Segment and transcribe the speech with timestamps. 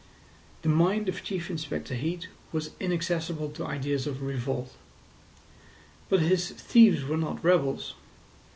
[0.63, 4.73] The mind of Chief Inspector Heat was inaccessible to ideas of revolt.
[6.09, 7.93] But his thieves were not rebels.